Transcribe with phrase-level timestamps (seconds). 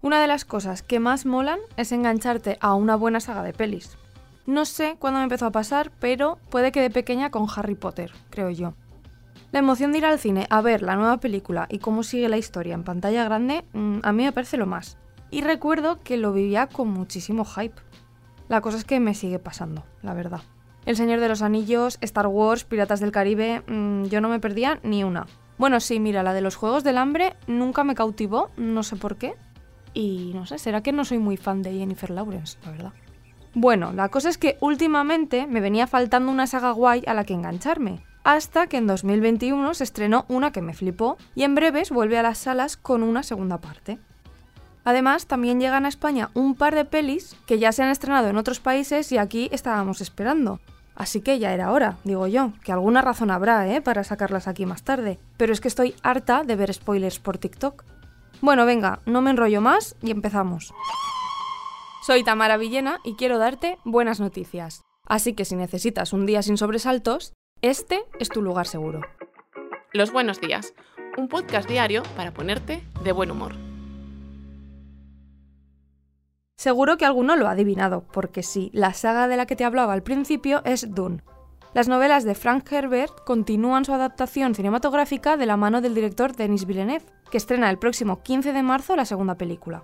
[0.00, 3.96] Una de las cosas que más molan es engancharte a una buena saga de pelis.
[4.44, 8.12] No sé cuándo me empezó a pasar, pero puede que de pequeña con Harry Potter,
[8.28, 8.74] creo yo.
[9.52, 12.36] La emoción de ir al cine a ver la nueva película y cómo sigue la
[12.36, 14.98] historia en pantalla grande, mm, a mí me parece lo más.
[15.30, 17.80] Y recuerdo que lo vivía con muchísimo hype.
[18.48, 20.40] La cosa es que me sigue pasando, la verdad.
[20.84, 24.80] El Señor de los Anillos, Star Wars, Piratas del Caribe, mm, yo no me perdía
[24.82, 25.26] ni una.
[25.58, 29.16] Bueno, sí, mira, la de los Juegos del Hambre nunca me cautivó, no sé por
[29.16, 29.34] qué.
[29.94, 32.92] Y no sé, será que no soy muy fan de Jennifer Lawrence, la verdad.
[33.54, 37.34] Bueno, la cosa es que últimamente me venía faltando una saga guay a la que
[37.34, 42.18] engancharme, hasta que en 2021 se estrenó una que me flipó y en breves vuelve
[42.18, 43.98] a las salas con una segunda parte.
[44.84, 48.36] Además, también llegan a España un par de pelis que ya se han estrenado en
[48.36, 50.60] otros países y aquí estábamos esperando.
[50.94, 53.80] Así que ya era hora, digo yo, que alguna razón habrá, ¿eh?
[53.80, 55.18] Para sacarlas aquí más tarde.
[55.36, 57.84] Pero es que estoy harta de ver spoilers por TikTok.
[58.40, 60.74] Bueno, venga, no me enrollo más y empezamos.
[62.04, 64.82] Soy Tamara Villena y quiero darte buenas noticias.
[65.06, 69.02] Así que si necesitas un día sin sobresaltos, este es tu lugar seguro.
[69.92, 70.74] Los buenos días,
[71.16, 73.71] un podcast diario para ponerte de buen humor.
[76.62, 79.94] Seguro que alguno lo ha adivinado, porque sí, la saga de la que te hablaba
[79.94, 81.20] al principio es Dune.
[81.74, 86.64] Las novelas de Frank Herbert continúan su adaptación cinematográfica de la mano del director Denis
[86.64, 89.82] Villeneuve, que estrena el próximo 15 de marzo la segunda película.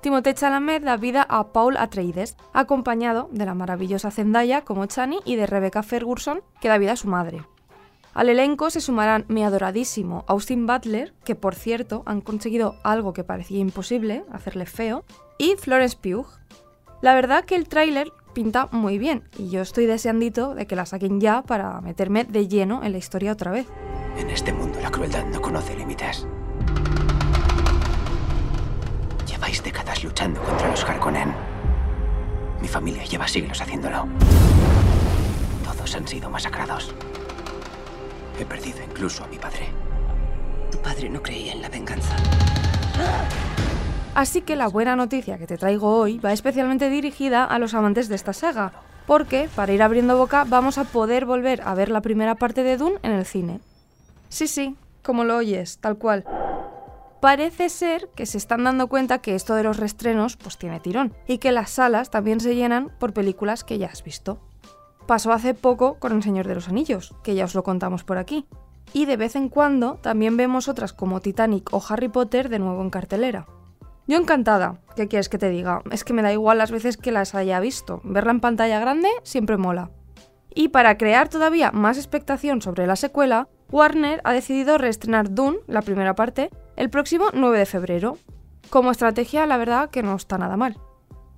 [0.00, 5.36] Timothée Chalamet da vida a Paul Atreides, acompañado de la maravillosa Zendaya como Chani y
[5.36, 7.44] de Rebecca Ferguson, que da vida a su madre.
[8.12, 13.22] Al elenco se sumarán mi adoradísimo Austin Butler, que por cierto han conseguido algo que
[13.22, 15.04] parecía imposible, hacerle feo,
[15.38, 16.26] y Florence Pugh.
[17.02, 20.86] La verdad que el tráiler pinta muy bien y yo estoy deseandito de que la
[20.86, 23.66] saquen ya para meterme de lleno en la historia otra vez.
[24.16, 26.26] En este mundo la crueldad no conoce límites.
[29.26, 31.32] Lleváis décadas luchando contra los Harkonnen.
[32.60, 34.06] Mi familia lleva siglos haciéndolo.
[35.64, 36.92] Todos han sido masacrados.
[38.40, 39.68] He perdido incluso a mi padre.
[40.72, 42.16] Tu padre no creía en la venganza.
[44.14, 48.08] Así que la buena noticia que te traigo hoy va especialmente dirigida a los amantes
[48.08, 48.72] de esta saga,
[49.06, 52.78] porque, para ir abriendo boca, vamos a poder volver a ver la primera parte de
[52.78, 53.60] Dune en el cine.
[54.30, 56.24] Sí, sí, como lo oyes, tal cual
[57.20, 61.12] parece ser que se están dando cuenta que esto de los restrenos pues tiene tirón
[61.26, 64.40] y que las salas también se llenan por películas que ya has visto.
[65.10, 68.16] Pasó hace poco con El Señor de los Anillos, que ya os lo contamos por
[68.16, 68.46] aquí.
[68.92, 72.80] Y de vez en cuando también vemos otras como Titanic o Harry Potter de nuevo
[72.80, 73.48] en cartelera.
[74.06, 75.82] Yo encantada, ¿qué quieres que te diga?
[75.90, 78.00] Es que me da igual las veces que las haya visto.
[78.04, 79.90] Verla en pantalla grande siempre mola.
[80.54, 85.82] Y para crear todavía más expectación sobre la secuela, Warner ha decidido reestrenar Dune, la
[85.82, 88.16] primera parte, el próximo 9 de febrero.
[88.68, 90.78] Como estrategia, la verdad que no está nada mal.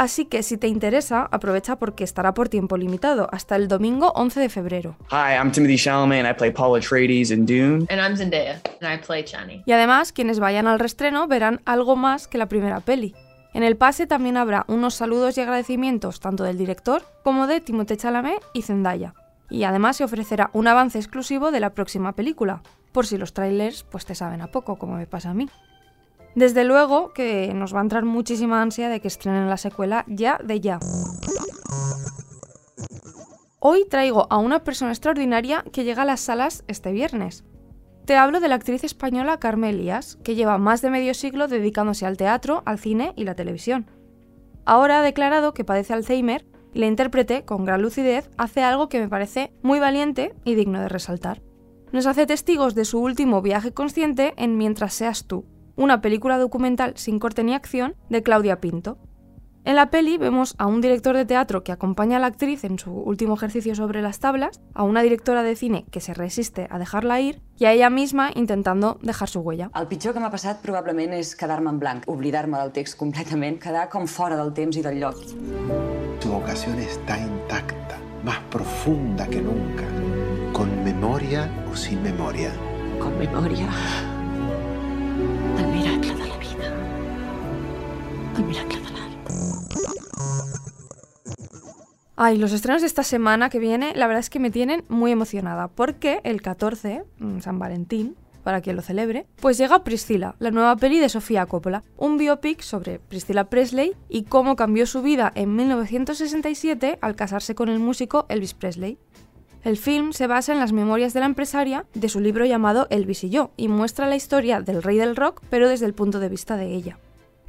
[0.00, 4.40] Así que si te interesa, aprovecha porque estará por tiempo limitado, hasta el domingo 11
[4.40, 4.96] de febrero.
[5.10, 7.86] Hi, I'm Timothy Chalamet and I play Paul Atreides in Dune.
[7.90, 9.62] And I'm Zendaya and I play Chani.
[9.66, 13.14] Y además, quienes vayan al restreno verán algo más que la primera peli.
[13.52, 17.98] En el pase también habrá unos saludos y agradecimientos tanto del director como de Timothée
[17.98, 19.12] Chalamet y Zendaya
[19.50, 22.62] y además se ofrecerá un avance exclusivo de la próxima película,
[22.92, 25.50] por si los trailers pues te saben a poco, como me pasa a mí.
[26.34, 30.38] Desde luego que nos va a entrar muchísima ansia de que estrenen la secuela ya
[30.42, 30.78] de ya.
[33.58, 37.44] Hoy traigo a una persona extraordinaria que llega a las salas este viernes.
[38.06, 42.06] Te hablo de la actriz española Carmen Elías, que lleva más de medio siglo dedicándose
[42.06, 43.90] al teatro, al cine y la televisión.
[44.64, 49.00] Ahora ha declarado que padece Alzheimer y la intérprete, con gran lucidez, hace algo que
[49.00, 51.42] me parece muy valiente y digno de resaltar.
[51.92, 55.44] Nos hace testigos de su último viaje consciente en Mientras seas tú,
[55.80, 58.98] una película documental sin corte ni acción de Claudia Pinto,
[59.64, 62.78] en la peli vemos a un director de teatro que acompaña a la actriz en
[62.78, 66.78] su último ejercicio sobre las tablas, a una directora de cine que se resiste a
[66.78, 69.70] dejarla ir y a ella misma intentando dejar su huella.
[69.74, 73.88] El pitjor que m'ha passat probablement és quedar-me en blanc, oblidar-me del text completament, quedar
[73.92, 75.20] com fora del temps i del lloc.
[76.20, 79.84] Su vocación está intacta, más profunda que nunca,
[80.52, 82.52] con memoria o sin memoria.
[83.00, 83.68] Con memòria,
[92.22, 95.10] Ay, los estrenos de esta semana que viene, la verdad es que me tienen muy
[95.10, 98.14] emocionada, porque el 14, mm, San Valentín,
[98.44, 102.60] para quien lo celebre, pues llega Priscila, la nueva peli de Sofía Coppola, un biopic
[102.60, 108.26] sobre Priscilla Presley y cómo cambió su vida en 1967 al casarse con el músico
[108.28, 108.98] Elvis Presley.
[109.64, 113.24] El film se basa en las memorias de la empresaria de su libro llamado Elvis
[113.24, 116.28] y yo y muestra la historia del rey del rock pero desde el punto de
[116.28, 116.98] vista de ella.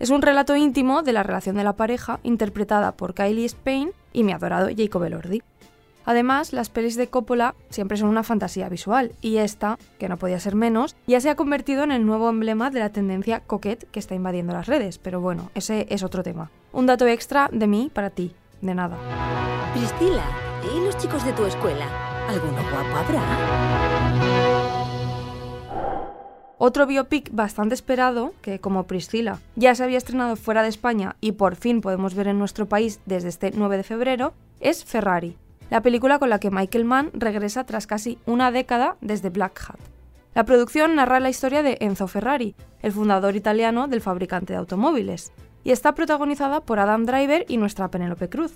[0.01, 4.23] Es un relato íntimo de la relación de la pareja interpretada por Kylie Spain y
[4.23, 5.43] mi adorado Jacob Elordi.
[6.05, 10.39] Además, las pelis de Coppola siempre son una fantasía visual y esta, que no podía
[10.39, 13.99] ser menos, ya se ha convertido en el nuevo emblema de la tendencia coquette que
[13.99, 16.49] está invadiendo las redes, pero bueno, ese es otro tema.
[16.71, 18.97] Un dato extra de mí para ti, de nada.
[19.75, 20.25] Priscila,
[20.75, 21.85] ¿y los chicos de tu escuela?
[22.27, 24.50] ¿Alguno guapo habrá?
[26.63, 31.31] Otro biopic bastante esperado, que como Priscila ya se había estrenado fuera de España y
[31.31, 35.35] por fin podemos ver en nuestro país desde este 9 de febrero, es Ferrari,
[35.71, 39.79] la película con la que Michael Mann regresa tras casi una década desde Black Hat.
[40.35, 42.53] La producción narra la historia de Enzo Ferrari,
[42.83, 47.89] el fundador italiano del fabricante de automóviles, y está protagonizada por Adam Driver y nuestra
[47.89, 48.53] Penélope Cruz.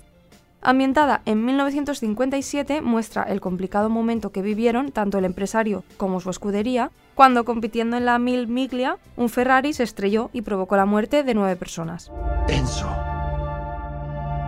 [0.66, 6.90] Ambientada en 1957, muestra el complicado momento que vivieron tanto el empresario como su escudería,
[7.14, 11.34] cuando compitiendo en la Mil Miglia, un Ferrari se estrelló y provocó la muerte de
[11.34, 12.10] nueve personas.
[12.48, 12.88] Enzo,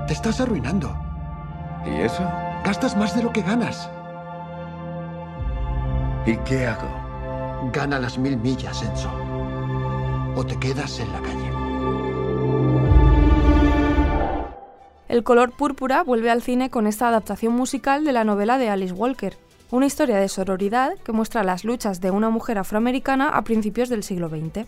[0.09, 0.93] te estás arruinando.
[1.87, 2.25] ¿Y eso?
[2.65, 3.88] Gastas más de lo que ganas.
[6.26, 7.70] ¿Y qué hago?
[7.73, 9.12] Gana las mil millas, Enzo.
[10.35, 11.57] O te quedas en la calle.
[15.08, 18.93] El color púrpura vuelve al cine con esta adaptación musical de la novela de Alice
[18.93, 19.38] Walker,
[19.70, 24.02] una historia de sororidad que muestra las luchas de una mujer afroamericana a principios del
[24.02, 24.66] siglo XX.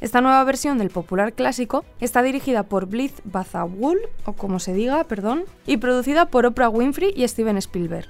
[0.00, 5.04] Esta nueva versión del popular clásico está dirigida por Bliss Bazawul, o como se diga,
[5.04, 8.08] perdón, y producida por Oprah Winfrey y Steven Spielberg.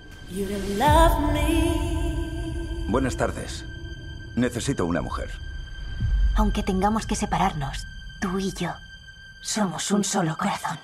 [2.89, 3.65] Buenas tardes.
[4.37, 5.29] Necesito una mujer.
[6.37, 7.85] Aunque tengamos que separarnos,
[8.21, 8.71] tú y yo
[9.43, 10.79] somos un solo corazón.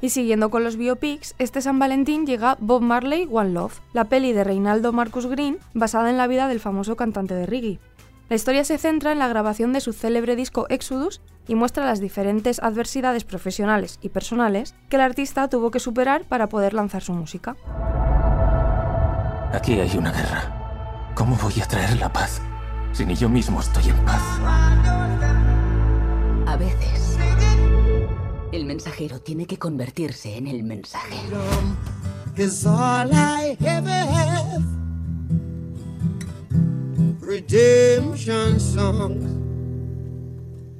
[0.00, 4.32] Y siguiendo con los biopics, este San Valentín llega Bob Marley One Love, la peli
[4.32, 7.80] de Reinaldo Marcus Green basada en la vida del famoso cantante de reggae.
[8.28, 11.98] La historia se centra en la grabación de su célebre disco Exodus y muestra las
[11.98, 17.12] diferentes adversidades profesionales y personales que el artista tuvo que superar para poder lanzar su
[17.12, 17.56] música.
[19.52, 21.12] Aquí hay una guerra.
[21.14, 22.40] ¿Cómo voy a traer la paz
[22.92, 24.22] si ni yo mismo estoy en paz?
[28.68, 31.16] Mensajero tiene que convertirse en el mensaje.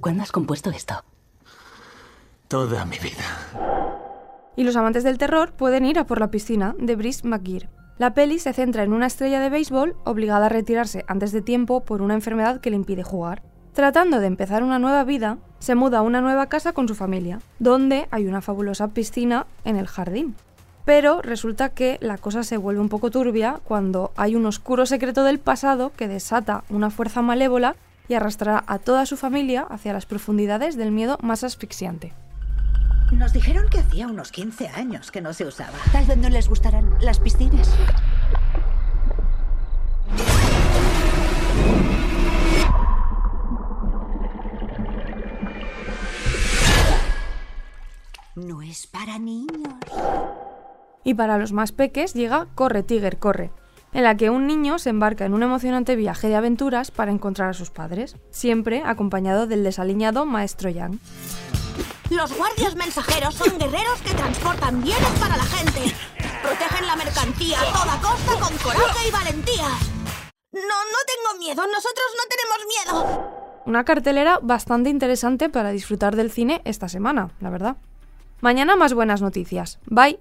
[0.00, 1.02] ¿Cuándo has compuesto esto?
[2.46, 3.24] Toda mi vida.
[4.54, 7.70] Y los amantes del terror pueden ir a por la piscina de Brice McGear.
[7.96, 11.84] La peli se centra en una estrella de béisbol obligada a retirarse antes de tiempo
[11.84, 13.42] por una enfermedad que le impide jugar.
[13.78, 17.38] Tratando de empezar una nueva vida, se muda a una nueva casa con su familia,
[17.60, 20.34] donde hay una fabulosa piscina en el jardín.
[20.84, 25.22] Pero resulta que la cosa se vuelve un poco turbia cuando hay un oscuro secreto
[25.22, 27.76] del pasado que desata una fuerza malévola
[28.08, 32.12] y arrastrará a toda su familia hacia las profundidades del miedo más asfixiante.
[33.12, 35.78] Nos dijeron que hacía unos 15 años que no se usaba.
[35.92, 37.70] Tal vez no les gustarán las piscinas.
[49.08, 49.74] Para niños.
[51.02, 53.50] Y para los más peques llega Corre Tiger, corre,
[53.94, 57.48] en la que un niño se embarca en un emocionante viaje de aventuras para encontrar
[57.48, 61.00] a sus padres, siempre acompañado del desaliñado maestro Yang.
[62.10, 65.94] Los guardias mensajeros son guerreros que transportan bienes para la gente.
[66.42, 69.68] Protegen la mercancía a toda costa con coraje y valentía.
[70.52, 71.62] No, no tengo miedo.
[71.66, 73.38] Nosotros no tenemos miedo.
[73.64, 77.76] Una cartelera bastante interesante para disfrutar del cine esta semana, la verdad.
[78.40, 79.78] Mañana más buenas noticias.
[79.86, 80.18] Bye.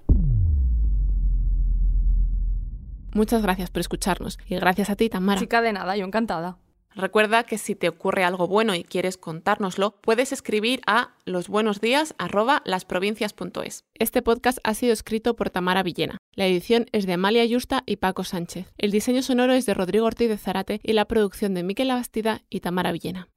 [3.14, 5.40] Muchas gracias por escucharnos y gracias a ti, Tamara.
[5.40, 6.58] Chica de nada, yo encantada.
[6.94, 13.84] Recuerda que si te ocurre algo bueno y quieres contárnoslo, puedes escribir a losbuenosdías@lasprovincias.es.
[13.94, 16.18] Este podcast ha sido escrito por Tamara Villena.
[16.34, 18.72] La edición es de Amalia Yusta y Paco Sánchez.
[18.78, 22.42] El diseño sonoro es de Rodrigo Ortiz de Zarate y la producción de Miquel Abastida
[22.50, 23.28] y Tamara Villena.